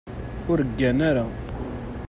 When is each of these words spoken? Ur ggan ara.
Ur 0.51 0.59
ggan 0.69 0.99
ara. 1.09 1.25